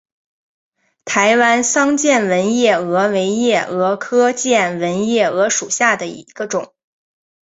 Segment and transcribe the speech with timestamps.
[1.05, 6.73] 台湾桑剑纹夜蛾为夜蛾科剑纹夜蛾属下的一个种。